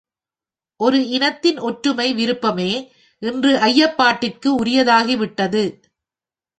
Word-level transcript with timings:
ஒரு 0.79 0.99
இனத்தின் 1.09 1.59
ஒற்றுமை 1.59 2.07
விருப்பமே 2.13 2.71
இன்று 3.21 3.51
ஐயப்பாட்டிற்கு 3.61 4.49
உரியதாகிவிட்டது. 4.63 5.63